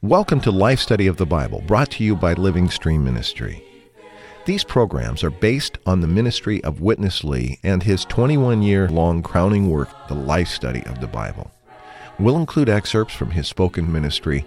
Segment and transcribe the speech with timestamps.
[0.00, 3.62] Welcome to Life Study of the Bible, brought to you by Living Stream Ministry.
[4.46, 9.22] These programs are based on the ministry of Witness Lee and his 21 year long
[9.22, 11.50] crowning work, The Life Study of the Bible.
[12.18, 14.46] We'll include excerpts from his spoken ministry,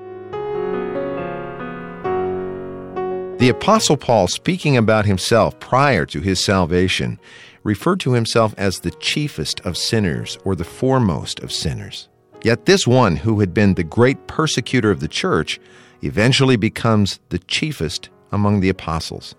[3.41, 7.19] The Apostle Paul, speaking about himself prior to his salvation,
[7.63, 12.07] referred to himself as the chiefest of sinners or the foremost of sinners.
[12.43, 15.59] Yet this one, who had been the great persecutor of the church,
[16.03, 19.33] eventually becomes the chiefest among the apostles.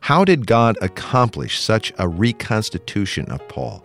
[0.00, 3.84] How did God accomplish such a reconstitution of Paul?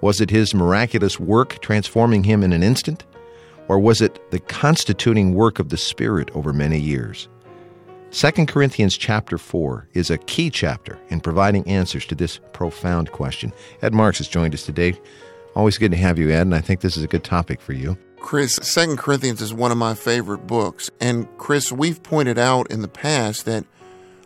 [0.00, 3.04] Was it his miraculous work transforming him in an instant?
[3.68, 7.28] Or was it the constituting work of the Spirit over many years?
[8.12, 13.52] 2 Corinthians chapter 4 is a key chapter in providing answers to this profound question.
[13.80, 14.98] Ed Marks has joined us today.
[15.56, 17.72] Always good to have you, Ed, and I think this is a good topic for
[17.72, 17.96] you.
[18.20, 20.90] Chris, Second Corinthians is one of my favorite books.
[21.00, 23.64] And Chris, we've pointed out in the past that,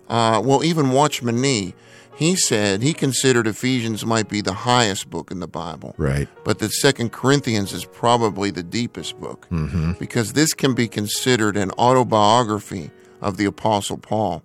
[0.09, 1.75] uh, well, even Watchman Nee,
[2.17, 5.95] he said he considered Ephesians might be the highest book in the Bible.
[5.97, 6.29] Right.
[6.45, 9.93] But that Second Corinthians is probably the deepest book Mm-hmm.
[10.01, 12.91] because this can be considered an autobiography
[13.27, 14.43] of the Apostle Paul.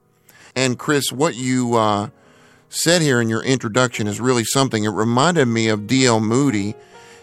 [0.56, 2.10] And Chris, what you uh,
[2.68, 4.84] said here in your introduction is really something.
[4.84, 6.20] It reminded me of D.L.
[6.20, 6.74] Moody.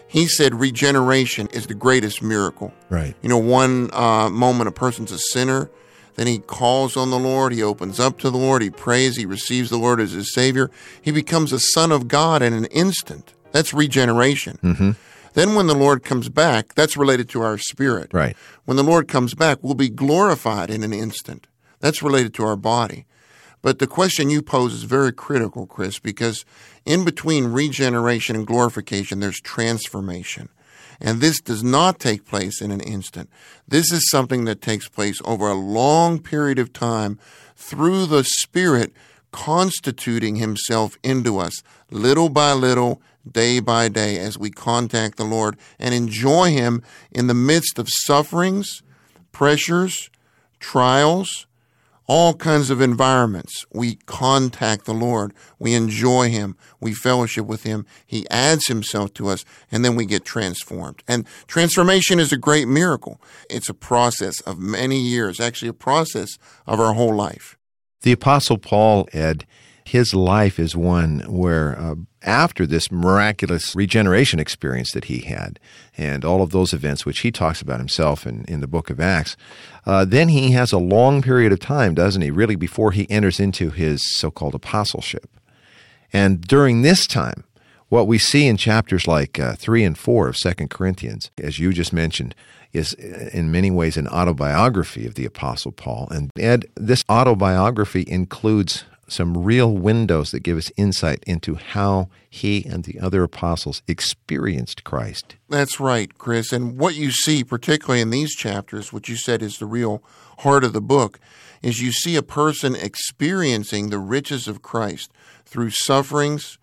[0.07, 2.73] He said regeneration is the greatest miracle.
[2.89, 3.13] Right.
[3.21, 5.69] You know, one uh, moment a person's a sinner,
[6.15, 9.25] then he calls on the Lord, he opens up to the Lord, he prays, he
[9.25, 10.71] receives the Lord as his Savior.
[11.01, 13.33] He becomes a son of God in an instant.
[13.51, 14.59] That's regeneration.
[14.63, 14.91] Mm-hmm.
[15.33, 18.13] Then when the Lord comes back, that's related to our spirit.
[18.13, 18.35] Right.
[18.65, 21.47] When the Lord comes back, we'll be glorified in an instant.
[21.79, 23.05] That's related to our body.
[23.61, 26.45] But the question you pose is very critical, Chris, because
[26.85, 30.49] in between regeneration and glorification, there's transformation.
[31.01, 33.29] And this does not take place in an instant.
[33.67, 37.19] This is something that takes place over a long period of time
[37.55, 38.93] through the Spirit
[39.31, 45.57] constituting Himself into us, little by little, day by day, as we contact the Lord
[45.77, 48.81] and enjoy Him in the midst of sufferings,
[49.31, 50.09] pressures,
[50.59, 51.47] trials,
[52.09, 53.65] all kinds of environments.
[53.71, 55.31] We contact the Lord.
[55.59, 56.57] We enjoy Him.
[56.81, 57.85] We fellowship with Him.
[58.03, 61.03] He adds Himself to us, and then we get transformed.
[61.07, 63.21] And transformation is a great miracle.
[63.47, 66.29] It's a process of many years, actually, a process
[66.65, 67.57] of our whole life.
[68.01, 69.45] The Apostle Paul, Ed,
[69.89, 75.59] his life is one where, uh, after this miraculous regeneration experience that he had,
[75.97, 78.99] and all of those events which he talks about himself in, in the book of
[78.99, 79.35] Acts,
[79.87, 83.39] uh, then he has a long period of time, doesn't he, really, before he enters
[83.39, 85.27] into his so called apostleship.
[86.13, 87.43] And during this time,
[87.87, 91.73] what we see in chapters like uh, 3 and 4 of 2 Corinthians, as you
[91.73, 92.35] just mentioned,
[92.73, 96.07] is uh, in many ways an autobiography of the Apostle Paul.
[96.11, 102.63] And Ed, this autobiography includes some real windows that give us insight into how he
[102.65, 105.35] and the other apostles experienced Christ.
[105.49, 106.51] That's right, Chris.
[106.53, 110.03] And what you see, particularly in these chapters, what you said is the real
[110.39, 111.19] heart of the book,
[111.61, 115.11] is you see a person experiencing the riches of Christ
[115.45, 116.57] through sufferings,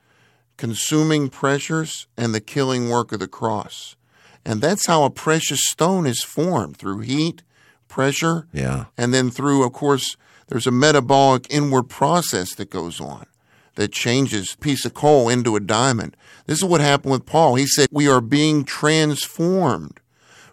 [0.57, 3.97] consuming pressures, and the killing work of the cross.
[4.45, 7.43] And that's how a precious stone is formed through heat,
[7.89, 8.87] pressure, Yeah.
[8.97, 10.17] and then through, of course,
[10.49, 13.27] there's a metabolic inward process that goes on
[13.75, 16.17] that changes a piece of coal into a diamond.
[16.47, 17.55] This is what happened with Paul.
[17.55, 20.01] He said, We are being transformed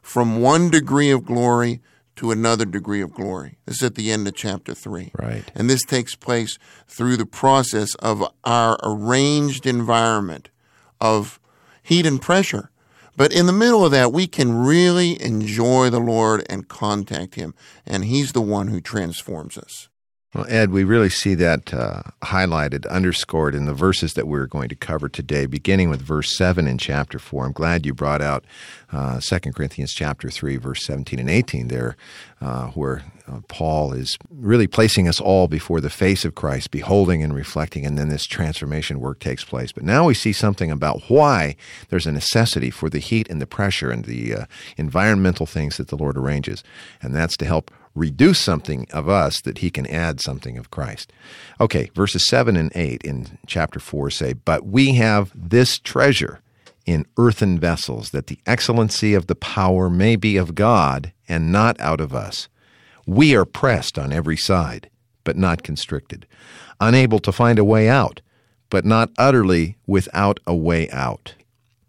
[0.02, 1.82] from one degree of glory
[2.18, 3.58] to another degree of glory.
[3.66, 5.12] This is at the end of chapter 3.
[5.18, 5.52] Right.
[5.56, 10.50] And this takes place through the process of our arranged environment
[11.02, 11.40] of
[11.82, 12.70] heat and pressure.
[13.16, 17.54] But in the middle of that, we can really enjoy the Lord and contact Him.
[17.86, 19.90] And He's the one who transforms us.
[20.34, 24.68] Well, Ed, we really see that uh, highlighted, underscored in the verses that we're going
[24.70, 27.46] to cover today, beginning with verse 7 in chapter 4.
[27.46, 28.44] I'm glad you brought out
[28.92, 31.96] uh, 2 Corinthians chapter 3, verse 17 and 18 there,
[32.42, 37.22] uh, where uh, Paul is really placing us all before the face of Christ, beholding
[37.22, 39.72] and reflecting, and then this transformation work takes place.
[39.72, 41.56] But now we see something about why
[41.90, 44.46] there's a necessity for the heat and the pressure and the uh,
[44.78, 46.64] environmental things that the Lord arranges,
[47.04, 51.12] and that's to help reduce something of us that he can add something of Christ.
[51.60, 56.42] Okay, verses 7 and 8 in chapter 4 say, But we have this treasure
[56.86, 61.80] in earthen vessels, that the excellency of the power may be of God and not
[61.80, 62.50] out of us.
[63.06, 64.90] We are pressed on every side,
[65.24, 66.26] but not constricted,
[66.82, 68.20] unable to find a way out,
[68.70, 71.36] but not utterly without a way out,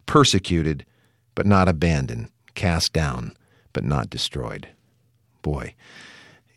[0.07, 0.87] persecuted,
[1.35, 3.37] but not abandoned, cast down,
[3.73, 4.69] but not destroyed
[5.45, 5.75] boy,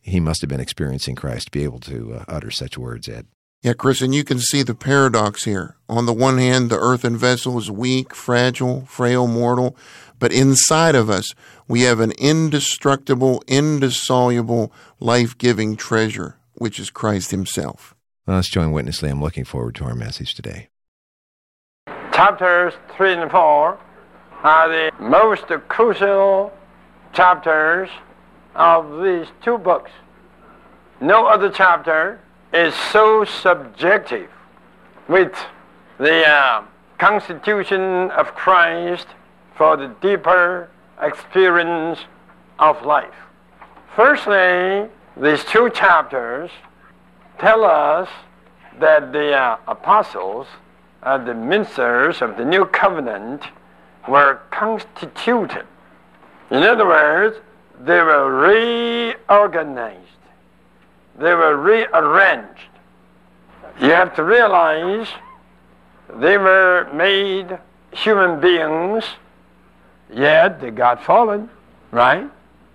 [0.01, 3.27] he must have been experiencing Christ to be able to uh, utter such words, Ed.
[3.61, 5.75] Yeah, Chris, and you can see the paradox here.
[5.89, 9.75] On the one hand, the earthen vessel is weak, fragile, frail, mortal,
[10.19, 11.33] but inside of us,
[11.67, 17.93] we have an indestructible, indissoluble, life giving treasure, which is Christ Himself.
[18.25, 19.09] Well, let's join Witness Lee.
[19.09, 20.69] I'm looking forward to our message today.
[22.13, 23.79] Chapters 3 and 4
[24.43, 26.53] are the most crucial
[27.13, 27.89] chapters
[28.57, 29.91] of these two books.
[30.99, 32.19] No other chapter
[32.51, 34.29] is so subjective
[35.07, 35.33] with
[35.99, 36.63] the uh,
[36.97, 39.07] constitution of Christ
[39.55, 40.69] for the deeper
[41.01, 41.99] experience
[42.57, 43.13] of life.
[43.95, 46.49] Firstly, these two chapters
[47.39, 48.09] tell us
[48.79, 50.47] that the uh, apostles,
[51.03, 53.43] uh, the ministers of the new covenant,
[54.07, 55.65] were constituted.
[56.49, 57.37] In other words,
[57.79, 60.01] they were reorganized,
[61.17, 62.69] they were rearranged.
[63.79, 65.07] You have to realize
[66.15, 67.57] they were made
[67.91, 69.03] human beings,
[70.11, 71.49] yet they got fallen,
[71.91, 72.29] right?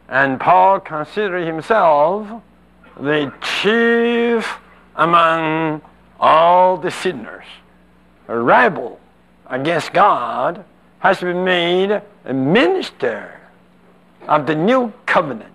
[0.09, 2.43] And Paul considered himself
[3.01, 4.59] the chief
[4.97, 5.81] among
[6.21, 7.47] all the sinners.
[8.29, 9.01] A rebel
[9.47, 10.65] against God
[11.01, 13.42] has been made a minister
[14.29, 15.53] of the new covenant,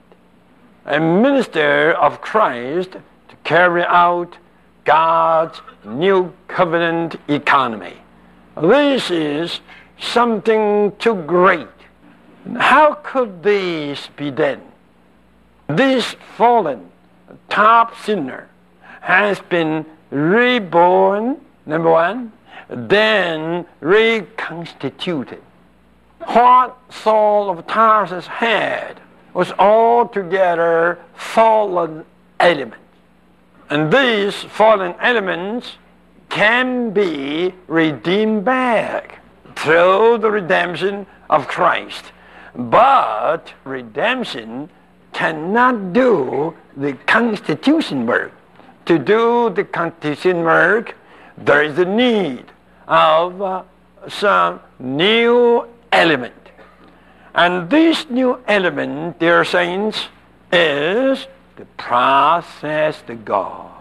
[0.85, 4.37] a minister of Christ to carry out
[4.85, 7.97] God's new covenant economy.
[8.61, 9.59] This is
[9.99, 11.67] something too great.
[12.57, 14.61] How could this be done?
[15.67, 16.89] This fallen
[17.49, 18.47] top sinner
[19.01, 22.31] has been reborn, number one,
[22.69, 25.41] then reconstituted
[26.27, 28.99] what Saul of Tarsus had
[29.33, 32.05] was altogether fallen
[32.39, 32.77] elements.
[33.69, 35.77] And these fallen elements
[36.29, 39.19] can be redeemed back
[39.55, 42.11] through the redemption of Christ.
[42.55, 44.69] But redemption
[45.13, 48.31] cannot do the constitution work.
[48.85, 50.95] To do the constitution work,
[51.37, 52.45] there is a need
[52.87, 53.63] of uh,
[54.07, 56.33] some new element.
[57.35, 60.07] And this new element, dear saints,
[60.51, 63.71] is the process to God.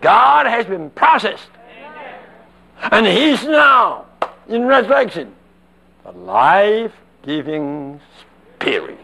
[0.00, 1.48] God has been processed.
[2.90, 4.06] And He's now
[4.48, 5.32] in resurrection,
[6.04, 6.92] the life
[7.22, 8.00] giving
[8.56, 8.98] Spirit.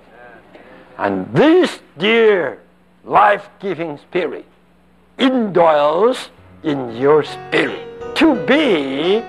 [0.97, 2.61] And this dear
[3.05, 4.45] life giving Spirit
[5.19, 6.29] indwells
[6.63, 9.21] in your spirit to be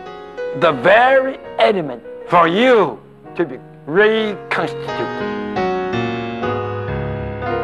[0.60, 3.00] the very element for you
[3.36, 3.58] to be
[3.88, 4.88] reconstituted.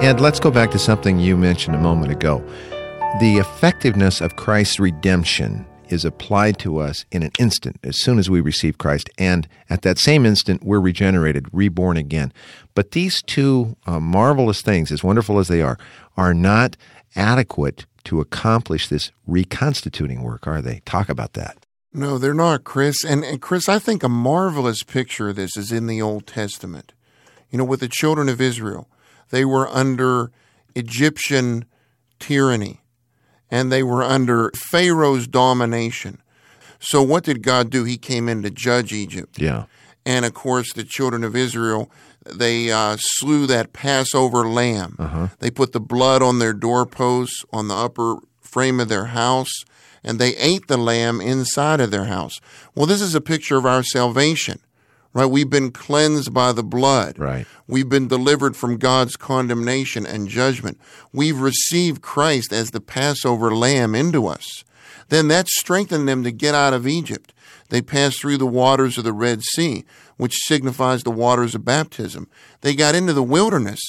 [0.02, 2.44] And let's go back to something you mentioned a moment ago.
[3.20, 8.28] The effectiveness of Christ's redemption is applied to us in an instant as soon as
[8.28, 12.34] we receive Christ, and at that same instant, we're regenerated, reborn again.
[12.74, 15.78] But these two uh, marvelous things, as wonderful as they are,
[16.18, 16.76] are not
[17.16, 20.82] adequate to accomplish this reconstituting work, are they?
[20.86, 21.65] Talk about that.
[21.96, 23.06] No, they're not, Chris.
[23.06, 26.94] And, and Chris, I think a marvelous picture of this is in the Old Testament.
[27.50, 28.90] You know, with the children of Israel,
[29.30, 30.32] they were under
[30.76, 31.64] Egyptian
[32.20, 32.82] tyranny
[33.50, 36.22] and they were under Pharaoh's domination.
[36.80, 37.86] So, what did God do?
[37.86, 39.40] He came in to judge Egypt.
[39.40, 39.66] Yeah.
[40.06, 41.90] And of course, the children of Israel,
[42.26, 44.98] they uh, slew that Passover lamb.
[45.00, 45.28] Uh-huh.
[45.40, 49.64] They put the blood on their doorposts, on the upper frame of their house
[50.06, 52.40] and they ate the lamb inside of their house.
[52.76, 54.60] Well, this is a picture of our salvation.
[55.14, 55.26] right?
[55.26, 57.20] We've been cleansed by the blood.
[57.20, 57.46] Right.
[57.68, 60.80] We've been delivered from God's condemnation and judgment.
[61.12, 64.64] We've received Christ as the Passover lamb into us.
[65.10, 67.34] Then that strengthened them to get out of Egypt.
[67.70, 69.86] They passed through the waters of the Red Sea,
[70.18, 72.28] which signifies the waters of baptism.
[72.62, 73.80] They got into the wilderness.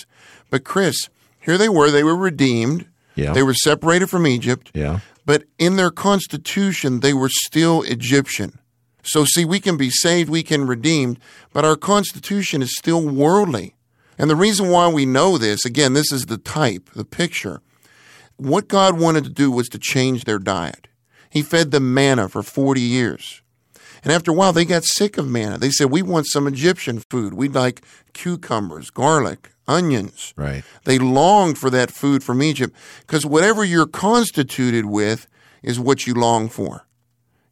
[0.50, 1.08] But Chris,
[1.40, 2.86] here they were, they were redeemed.
[3.14, 3.32] Yeah.
[3.32, 4.70] They were separated from Egypt.
[4.74, 5.00] Yeah.
[5.26, 8.60] But in their constitution, they were still Egyptian.
[9.02, 11.18] So, see, we can be saved, we can redeemed,
[11.52, 13.74] but our constitution is still worldly.
[14.18, 17.60] And the reason why we know this, again, this is the type, the picture.
[18.36, 20.88] What God wanted to do was to change their diet.
[21.28, 23.42] He fed them manna for 40 years.
[24.02, 25.58] And after a while, they got sick of manna.
[25.58, 27.34] They said, We want some Egyptian food.
[27.34, 30.32] We'd like cucumbers, garlic, onions.
[30.36, 30.64] Right.
[30.84, 35.26] They longed for that food from Egypt because whatever you're constituted with
[35.62, 36.86] is what you long for.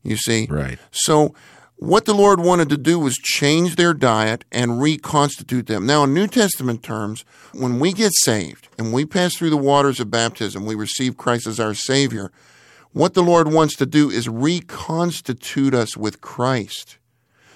[0.03, 0.47] You see?
[0.51, 0.79] Right.
[0.91, 1.35] So,
[1.77, 5.87] what the Lord wanted to do was change their diet and reconstitute them.
[5.87, 9.99] Now, in New Testament terms, when we get saved and we pass through the waters
[9.99, 12.31] of baptism, we receive Christ as our Savior.
[12.93, 16.99] What the Lord wants to do is reconstitute us with Christ.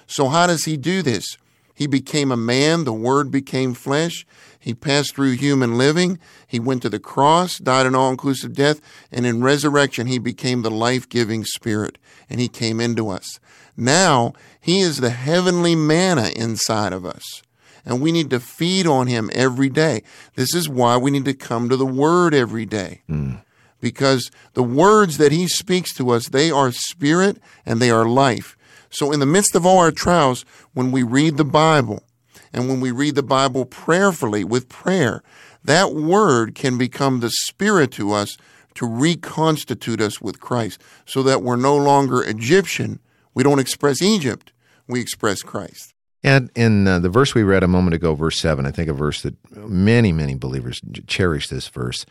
[0.05, 1.37] So, how does He do this?
[1.73, 4.25] He became a man, the Word became flesh.
[4.59, 6.19] He passed through human living.
[6.45, 10.61] He went to the cross, died an all inclusive death, and in resurrection, He became
[10.61, 11.97] the life giving Spirit,
[12.29, 13.39] and He came into us.
[13.77, 17.41] Now, He is the heavenly manna inside of us,
[17.85, 20.03] and we need to feed on Him every day.
[20.35, 23.01] This is why we need to come to the Word every day.
[23.07, 23.35] Hmm.
[23.79, 28.57] Because the words that He speaks to us, they are spirit and they are life.
[28.89, 32.03] So, in the midst of all our trials, when we read the Bible,
[32.53, 35.21] and when we read the Bible prayerfully with prayer,
[35.63, 38.37] that word can become the spirit to us
[38.75, 42.99] to reconstitute us with Christ so that we're no longer Egyptian.
[43.33, 44.53] We don't express Egypt,
[44.87, 45.93] we express Christ.
[46.23, 48.93] And in uh, the verse we read a moment ago, verse 7, I think a
[48.93, 52.05] verse that many, many believers cherish this verse.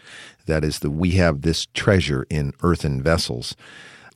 [0.47, 3.55] That is that we have this treasure in earthen vessels.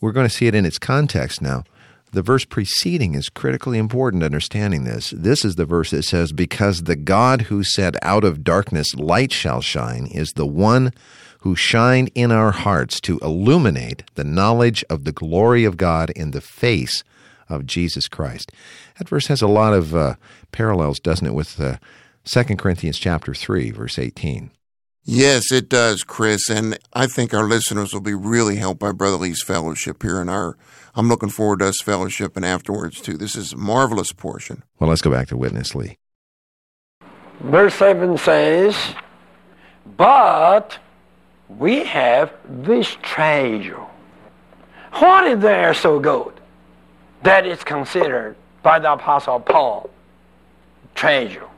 [0.00, 1.64] We're going to see it in its context now.
[2.12, 5.14] The verse preceding is critically important understanding this.
[5.16, 9.32] This is the verse that says, Because the God who said, Out of darkness light
[9.32, 10.92] shall shine, is the one
[11.40, 16.32] who shined in our hearts to illuminate the knowledge of the glory of God in
[16.32, 17.02] the face
[17.48, 18.52] of Jesus Christ.
[18.98, 20.16] That verse has a lot of uh,
[20.52, 21.78] parallels, doesn't it, with uh,
[22.24, 24.50] 2 Corinthians chapter 3, verse 18.
[25.04, 29.16] Yes, it does, Chris, and I think our listeners will be really helped by Brother
[29.16, 30.56] Lee's fellowship here, and our
[30.94, 33.16] I'm looking forward to us fellowship and afterwards too.
[33.16, 34.62] This is a marvelous portion.
[34.78, 35.98] Well, let's go back to Witness Lee.
[37.40, 38.76] Verse 7 says,
[39.96, 40.78] But
[41.48, 43.84] we have this treasure.
[44.92, 46.34] What is there so good
[47.22, 49.90] that is considered by the Apostle Paul
[50.94, 51.48] treasure?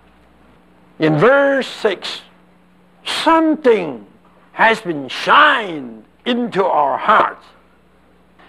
[1.01, 2.23] In verse 6,
[3.05, 4.07] something
[4.53, 7.45] has been shined into our hearts,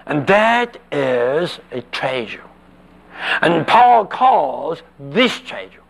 [0.05, 2.43] and that is a treasure.
[3.41, 5.81] And Paul calls this treasure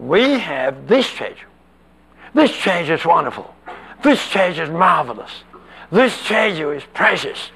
[0.00, 1.46] we have this treasure.
[2.32, 3.54] This treasure is wonderful.
[4.02, 5.30] This treasure is marvelous.
[5.92, 7.50] This treasure is precious.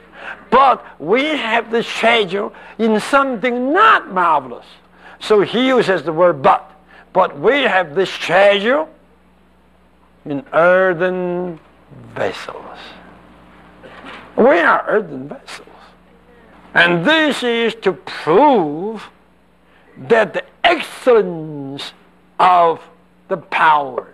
[0.50, 4.66] But we have this treasure in something not marvelous.
[5.20, 6.70] So he uses the word but.
[7.14, 8.86] But we have this treasure
[10.24, 11.60] in earthen
[12.14, 12.78] vessels.
[14.36, 15.68] We are earthen vessels.
[16.72, 19.08] And this is to prove
[19.96, 21.92] that the excellence
[22.38, 22.82] of
[23.28, 24.08] the power.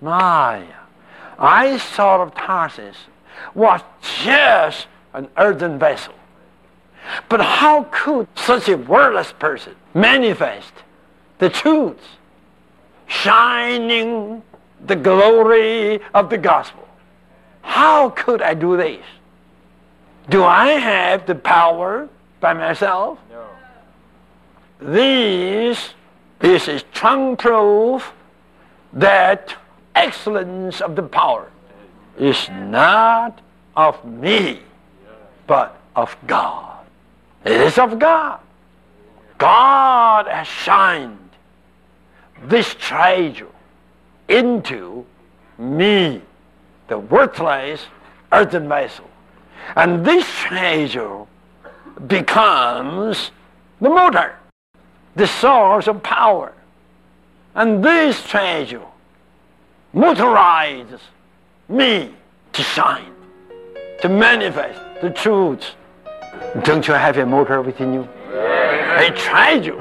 [0.00, 0.66] My,
[1.38, 2.96] I Saul of Tarsus
[3.54, 3.80] was
[4.24, 6.14] just an earthen vessel.
[7.28, 10.72] But how could such a worthless person manifest
[11.38, 12.00] the truth,
[13.06, 14.42] shining
[14.86, 16.86] the glory of the gospel?
[17.62, 19.04] How could I do this?
[20.28, 22.08] Do I have the power
[22.40, 23.18] by myself?
[23.30, 23.46] No.
[24.80, 25.94] This
[26.38, 28.12] this is strong proof
[28.92, 29.54] that
[29.94, 31.50] excellence of the power
[32.18, 33.40] is not
[33.76, 34.60] of me,
[35.46, 36.84] but of God.
[37.44, 38.40] It is of God.
[39.38, 41.30] God has shined
[42.44, 43.48] this treasure
[44.28, 45.04] into
[45.58, 46.22] me,
[46.88, 47.86] the worthless
[48.32, 49.08] earthen vessel.
[49.74, 51.24] And this treasure
[52.06, 53.30] becomes
[53.80, 54.36] the motor
[55.16, 56.52] the source of power.
[57.54, 58.84] And this treasure
[59.92, 61.00] motorizes
[61.68, 62.14] me
[62.52, 63.12] to shine,
[64.02, 65.74] to manifest the truth.
[66.62, 68.08] Don't you have a motor within you?
[68.30, 69.80] A treasure.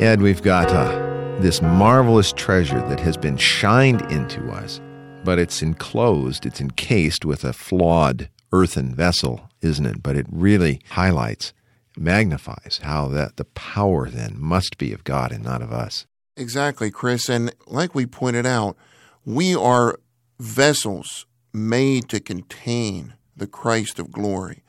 [0.00, 1.09] Ed, we've got uh,
[1.40, 4.78] this marvelous treasure that has been shined into us,
[5.24, 10.02] but it's enclosed, it's encased with a flawed earthen vessel, isn't it?
[10.02, 11.54] But it really highlights,
[11.96, 16.06] magnifies how that the power then must be of God and not of us.
[16.36, 17.30] Exactly, Chris.
[17.30, 18.76] And like we pointed out,
[19.24, 19.98] we are
[20.38, 24.62] vessels made to contain the Christ of glory.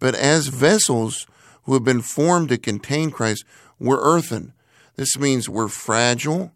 [0.00, 1.26] But as vessels
[1.62, 3.44] who have been formed to contain Christ,
[3.78, 4.54] we're earthen.
[4.96, 6.52] This means we're fragile,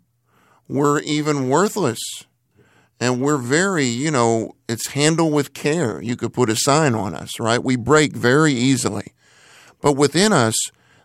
[0.69, 1.99] we're even worthless,
[2.99, 6.01] and we're very, you know, it's handle with care.
[6.03, 7.63] You could put a sign on us, right?
[7.63, 9.13] We break very easily.
[9.81, 10.55] But within us,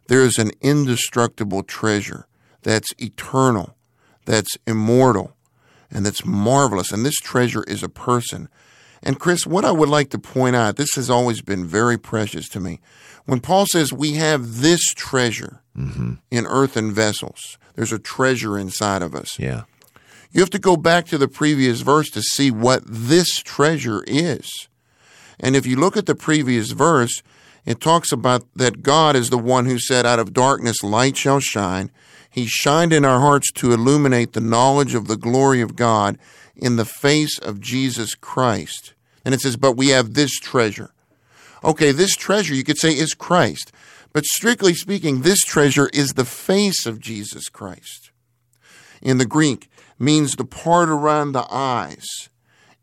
[0.08, 2.28] there's an indestructible treasure
[2.64, 3.76] that's eternal,
[4.26, 5.36] that's immortal,
[5.90, 6.92] and that's marvelous.
[6.92, 8.50] And this treasure is a person.
[9.06, 12.50] And Chris, what I would like to point out, this has always been very precious
[12.50, 12.80] to me.
[13.26, 16.16] When Paul says we have this treasure mm-hmm.
[16.32, 19.38] in earthen vessels, there's a treasure inside of us.
[19.38, 19.64] Yeah.
[20.32, 24.68] You have to go back to the previous verse to see what this treasure is.
[25.40, 27.22] And if you look at the previous verse,
[27.64, 31.40] it talks about that God is the one who said, Out of darkness light shall
[31.40, 31.92] shine.
[32.30, 36.18] He shined in our hearts to illuminate the knowledge of the glory of God
[36.56, 38.94] in the face of Jesus Christ.
[39.26, 40.94] And it says, But we have this treasure.
[41.64, 43.72] Okay, this treasure, you could say, is Christ.
[44.14, 48.12] But strictly speaking, this treasure is the face of Jesus Christ.
[49.02, 52.30] In the Greek, means the part around the eyes.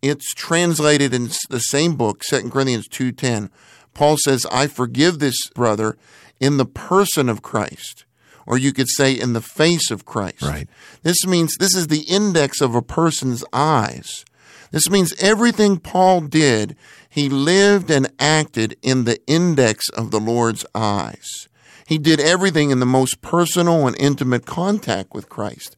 [0.02, 3.50] It's translated in the same book, 2 Corinthians 2.10.
[3.94, 5.96] Paul says, I forgive this brother
[6.40, 8.04] in the person of Christ.
[8.46, 10.42] Or you could say in the face of Christ.
[10.42, 10.68] Right.
[11.02, 14.24] This means this is the index of a person's eyes.
[14.72, 16.76] This means everything Paul did,
[17.08, 21.46] he lived and acted in the index of the Lord's eyes.
[21.86, 25.76] He did everything in the most personal and intimate contact with Christ.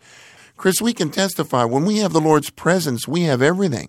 [0.56, 3.88] Chris, we can testify when we have the Lord's presence, we have everything.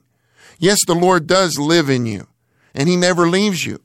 [0.57, 2.27] Yes, the Lord does live in you,
[2.73, 3.81] and He never leaves you.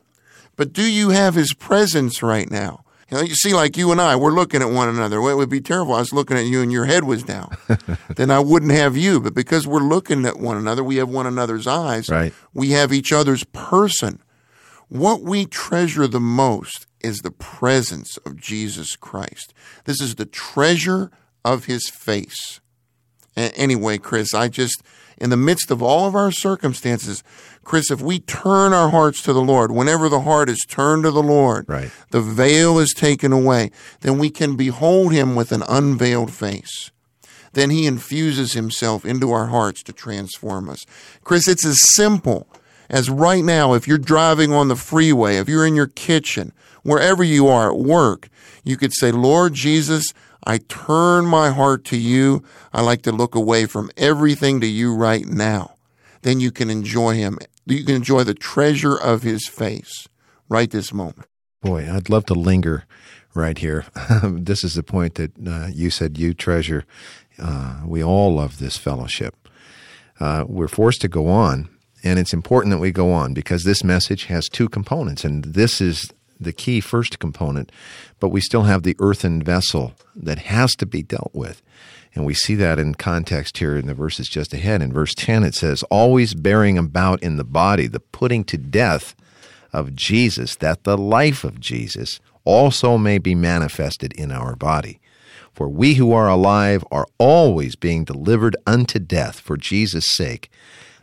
[0.57, 2.85] But do you have His presence right now?
[3.11, 5.21] You, know, you see, like you and I, we're looking at one another.
[5.21, 5.95] Well, it would be terrible.
[5.95, 7.57] I was looking at you and your head was down.
[8.17, 9.21] then I wouldn't have you.
[9.21, 12.09] But because we're looking at one another, we have one another's eyes.
[12.09, 12.33] Right.
[12.55, 14.23] We have each other's person.
[14.89, 19.55] What we treasure the most is the presence of Jesus Christ.
[19.85, 21.11] This is the treasure
[21.45, 22.61] of his face.
[23.37, 24.83] Anyway, Chris, I just,
[25.19, 27.23] in the midst of all of our circumstances,
[27.65, 31.11] Chris, if we turn our hearts to the Lord, whenever the heart is turned to
[31.11, 31.91] the Lord, right.
[32.11, 36.91] the veil is taken away, then we can behold Him with an unveiled face.
[37.53, 40.85] Then He infuses Himself into our hearts to transform us.
[41.23, 42.49] Chris, it's as simple
[42.89, 47.23] as right now, if you're driving on the freeway, if you're in your kitchen, wherever
[47.23, 48.29] you are at work,
[48.65, 50.13] you could say, Lord Jesus,
[50.45, 52.43] I turn my heart to you.
[52.73, 55.75] I like to look away from everything to you right now.
[56.23, 57.39] Then you can enjoy him.
[57.67, 60.09] You can enjoy the treasure of his face
[60.49, 61.27] right this moment.
[61.63, 62.85] Boy, I'd love to linger
[63.35, 63.85] right here.
[64.23, 66.85] this is the point that uh, you said you treasure.
[67.39, 69.37] Uh, we all love this fellowship.
[70.19, 71.69] Uh, we're forced to go on,
[72.03, 75.81] and it's important that we go on because this message has two components, and this
[75.81, 77.71] is the key first component,
[78.19, 81.63] but we still have the earthen vessel that has to be dealt with.
[82.15, 84.83] And we see that in context here in the verses just ahead.
[84.83, 89.15] In verse 10, it says, Always bearing about in the body the putting to death
[89.73, 95.01] of Jesus, that the life of Jesus also may be manifested in our body.
[95.53, 100.51] For we who are alive are always being delivered unto death for Jesus' sake,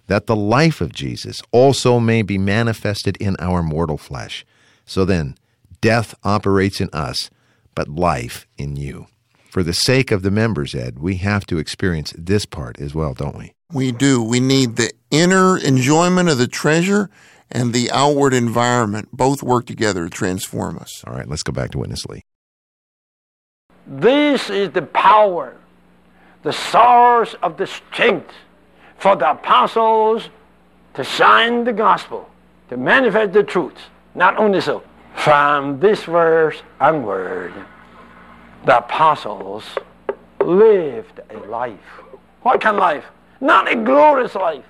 [0.07, 4.45] that the life of Jesus also may be manifested in our mortal flesh.
[4.87, 5.35] So then,
[5.81, 7.29] death operates in us,
[7.75, 9.05] but life in you.
[9.51, 13.13] For the sake of the members, Ed, we have to experience this part as well,
[13.13, 13.53] don't we?
[13.71, 14.23] We do.
[14.23, 17.09] We need the inner enjoyment of the treasure
[17.51, 19.09] and the outward environment.
[19.11, 21.03] Both work together to transform us.
[21.05, 22.23] All right, let's go back to Witness Lee.
[23.85, 25.55] This is the power,
[26.43, 28.33] the source of the strength
[28.97, 30.29] for the apostles
[30.93, 32.29] to shine the gospel,
[32.69, 33.77] to manifest the truth.
[34.17, 34.81] Not only so,
[35.13, 37.53] from this verse onward,
[38.65, 39.63] the apostles
[40.43, 42.01] lived a life.
[42.41, 43.05] What kind of life?
[43.39, 44.65] Not a glorious life.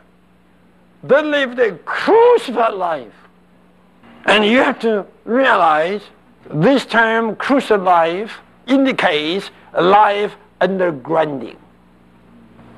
[1.01, 3.13] They lived a crucified life.
[4.25, 6.01] And you have to realize
[6.53, 11.55] this term crucified life indicates a life under grinding.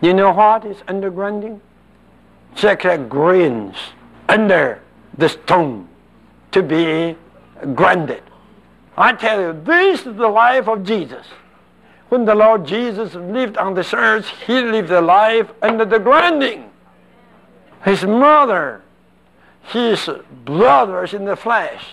[0.01, 1.62] You know what is under grinding?
[2.51, 3.75] It's like grains
[4.27, 4.84] under
[5.17, 5.89] the stone
[6.52, 7.16] to be
[7.76, 8.24] granted.
[8.98, 11.26] I tell you, this is the life of Jesus.
[12.10, 16.72] when the Lord Jesus lived on this earth, he lived a life under the grinding.
[17.86, 18.82] His mother,
[19.62, 20.10] his
[20.44, 21.86] brothers in the flesh,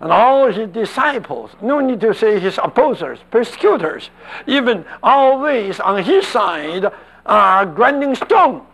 [0.00, 4.10] and all his disciples, no need to say his opposers, persecutors,
[4.46, 6.86] even all these on his side
[7.26, 8.64] are grinding stone.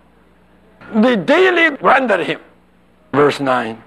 [0.94, 2.40] They daily grinded him.
[3.12, 3.82] Verse 9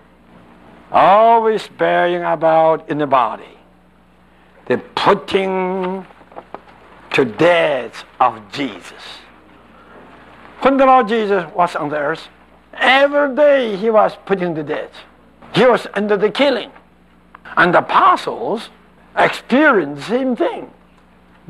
[0.92, 3.58] always bearing about in the body
[4.68, 6.06] the putting
[7.12, 9.04] to death of Jesus.
[10.62, 12.28] When the Lord Jesus was on the earth,
[12.74, 14.92] every day he was putting to death.
[15.54, 16.72] He was under the killing.
[17.58, 18.70] And the apostles
[19.18, 20.72] experienced the same thing.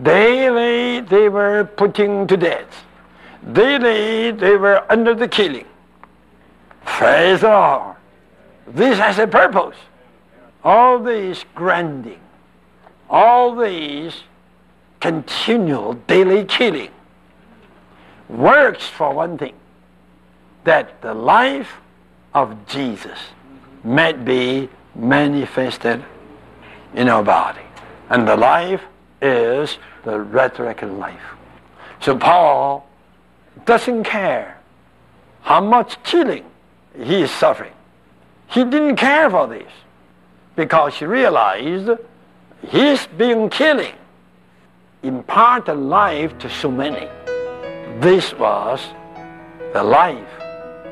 [0.02, 2.84] Daily they were putting to death.
[3.54, 5.66] Daily they were under the killing.
[6.86, 7.96] Praise the Lord.
[8.68, 9.78] This has a purpose.
[10.64, 12.20] All these grinding,
[13.10, 14.22] all these
[15.00, 16.92] continual daily killing
[18.30, 19.54] works for one thing
[20.64, 21.74] that the life
[22.34, 23.18] of Jesus
[23.84, 26.04] might be manifested
[26.94, 27.62] in our body.
[28.10, 28.84] And the life
[29.22, 31.22] is the resurrected life.
[32.00, 32.88] So Paul
[33.66, 34.60] doesn't care
[35.42, 36.46] how much killing
[36.96, 37.74] he is suffering.
[38.52, 39.72] He didn't care for this
[40.58, 41.90] because he realized
[42.68, 43.96] his being killing
[45.04, 47.08] imparted life to so many.
[48.02, 48.82] This was
[49.72, 50.28] the life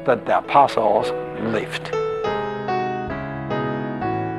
[0.06, 1.12] that the apostles
[1.54, 1.94] lived.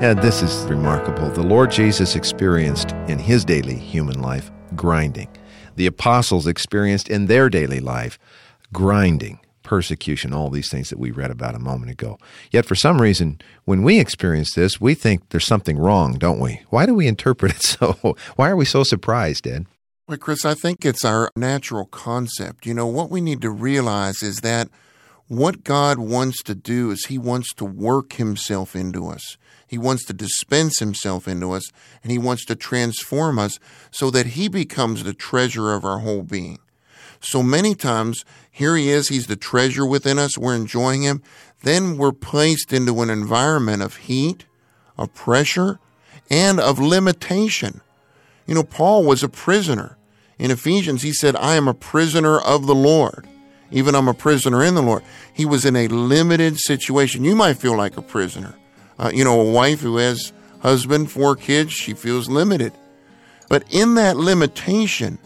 [0.03, 1.29] And this is remarkable.
[1.29, 5.29] The Lord Jesus experienced in his daily human life grinding.
[5.77, 8.19] The apostles experienced in their daily life
[8.73, 12.19] grinding persecution, all these things that we read about a moment ago.
[12.51, 16.63] Yet for some reason, when we experience this, we think there's something wrong, don't we?
[16.71, 18.17] Why do we interpret it so?
[18.35, 19.67] Why are we so surprised, Ed?
[20.09, 22.67] Well, Chris, I think it's our natural concept.
[22.67, 24.69] You know, what we need to realize is that
[25.29, 29.37] what God wants to do is He wants to work Himself into us.
[29.69, 31.71] He wants to dispense Himself into us,
[32.03, 33.61] and He wants to transform us
[33.93, 36.59] so that He becomes the treasure of our whole being.
[37.21, 41.23] So many times, here he is, he's the treasure within us, we're enjoying him.
[41.63, 44.47] Then we're placed into an environment of heat,
[44.97, 45.79] of pressure,
[46.31, 47.83] and of limitation.
[48.47, 49.99] You know, Paul was a prisoner.
[50.39, 53.29] In Ephesians, he said, I am a prisoner of the Lord.
[53.71, 55.03] Even I'm a prisoner in the Lord.
[55.33, 57.25] He was in a limited situation.
[57.25, 58.55] You might feel like a prisoner.
[58.99, 62.73] Uh, you know, a wife who has husband, four kids, she feels limited.
[63.49, 65.19] But in that limitation,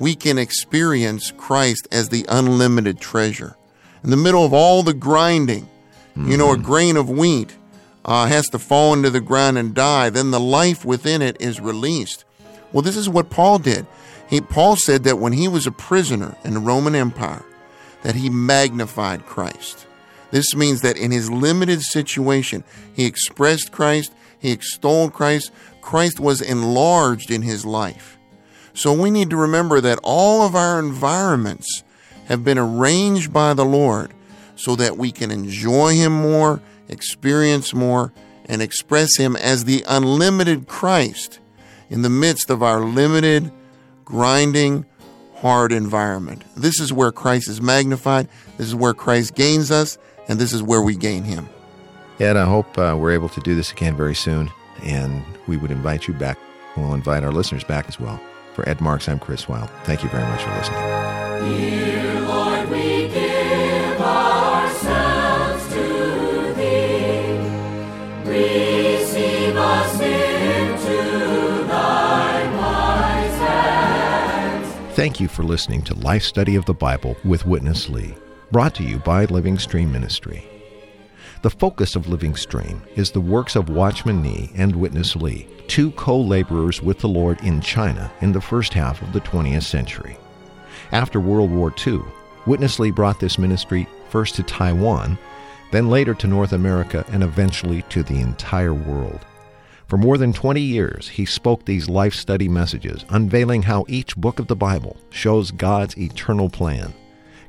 [0.00, 3.56] we can experience Christ as the unlimited treasure.
[4.02, 6.30] In the middle of all the grinding, mm-hmm.
[6.30, 6.64] you know, a mm-hmm.
[6.64, 7.54] grain of wheat
[8.04, 11.60] uh, has to fall into the ground and die, then the life within it is
[11.60, 12.24] released.
[12.72, 13.86] Well, this is what Paul did.
[14.28, 17.44] He, Paul said that when he was a prisoner in the Roman Empire,
[18.02, 19.86] that he magnified Christ.
[20.30, 26.40] This means that in his limited situation, he expressed Christ, he extolled Christ, Christ was
[26.40, 28.16] enlarged in his life.
[28.74, 31.82] So we need to remember that all of our environments
[32.26, 34.12] have been arranged by the Lord
[34.56, 38.12] so that we can enjoy Him more, experience more,
[38.46, 41.40] and express Him as the unlimited Christ
[41.88, 43.50] in the midst of our limited,
[44.04, 44.86] grinding,
[45.36, 46.44] hard environment.
[46.56, 48.28] This is where Christ is magnified,
[48.58, 51.48] this is where Christ gains us, and this is where we gain Him.
[52.20, 54.50] Ed, I hope uh, we're able to do this again very soon,
[54.82, 56.38] and we would invite you back.
[56.76, 58.20] We'll invite our listeners back as well.
[58.60, 59.70] For Ed Marks, I'm Chris Wilde.
[59.84, 60.80] Thank you very much for listening.
[61.48, 67.38] Dear Lord, we give ourselves to Thee.
[68.28, 74.94] Receive us into Thy wise hands.
[74.94, 78.14] Thank you for listening to Life Study of the Bible with Witness Lee,
[78.50, 80.49] brought to you by Living Stream Ministry.
[81.42, 85.90] The focus of Living Stream is the works of Watchman Nee and Witness Lee, two
[85.92, 90.18] co laborers with the Lord in China in the first half of the 20th century.
[90.92, 92.00] After World War II,
[92.44, 95.16] Witness Lee brought this ministry first to Taiwan,
[95.72, 99.24] then later to North America, and eventually to the entire world.
[99.86, 104.40] For more than 20 years, he spoke these life study messages, unveiling how each book
[104.40, 106.92] of the Bible shows God's eternal plan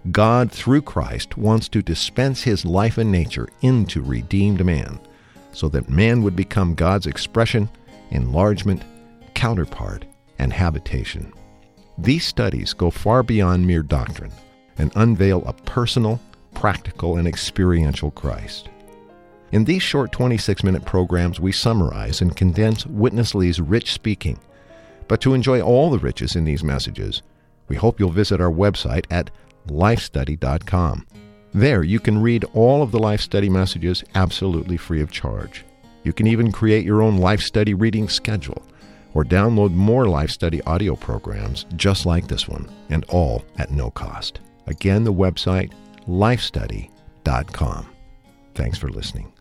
[0.09, 4.99] God, through Christ, wants to dispense his life and nature into redeemed man,
[5.51, 7.69] so that man would become God's expression,
[8.09, 8.83] enlargement,
[9.35, 10.05] counterpart,
[10.39, 11.31] and habitation.
[11.99, 14.31] These studies go far beyond mere doctrine
[14.79, 16.19] and unveil a personal,
[16.55, 18.69] practical, and experiential Christ.
[19.51, 24.39] In these short 26 minute programs, we summarize and condense Witness Lee's rich speaking
[25.07, 27.21] But to enjoy all the riches in these messages,
[27.67, 29.29] we hope you'll visit our website at
[29.67, 31.07] lifestudy.com.
[31.53, 35.65] There, you can read all of the Life Study messages absolutely free of charge.
[36.03, 38.63] You can even create your own Life Study reading schedule
[39.13, 43.91] or download more Life Study audio programs just like this one, and all at no
[43.91, 44.39] cost.
[44.67, 45.73] Again, the website
[46.07, 47.87] lifestudy.com.
[48.55, 49.31] Thanks for listening.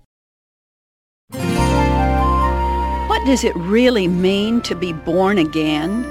[3.09, 6.04] What does it really mean to be born again?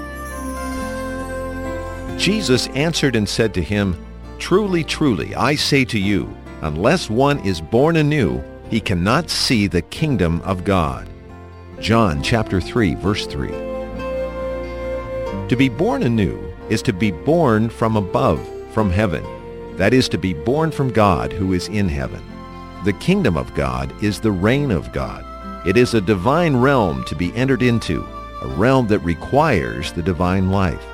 [2.18, 3.96] Jesus answered and said to him,
[4.38, 9.82] Truly, truly, I say to you, unless one is born anew, he cannot see the
[9.82, 11.08] kingdom of God.
[11.80, 13.48] John chapter 3, verse 3.
[15.48, 18.40] To be born anew is to be born from above,
[18.72, 19.24] from heaven.
[19.76, 22.22] That is to be born from God who is in heaven.
[22.84, 25.24] The kingdom of God is the reign of God.
[25.66, 28.06] It is a divine realm to be entered into,
[28.42, 30.86] a realm that requires the divine life.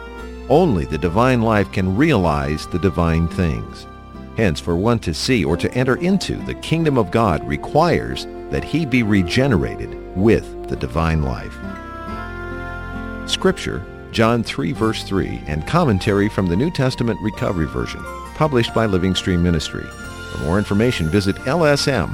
[0.48, 3.86] Only the divine life can realize the divine things.
[4.36, 8.62] Hence, for one to see or to enter into the kingdom of God requires that
[8.62, 11.56] he be regenerated with the divine life.
[13.28, 18.02] Scripture, John 3 verse 3, and commentary from the New Testament Recovery Version,
[18.36, 19.84] published by Living Stream Ministry.
[20.32, 22.06] For more information, visit lsm.org